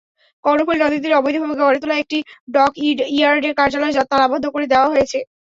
[0.45, 2.17] কর্ণফুলী নদীর তীরে অবৈধভাবে গড়ে তোলা একটি
[2.55, 5.17] ডকইয়ার্ডের কার্যালয় তালাবদ্ধ করে দেওয়া হয়েছে।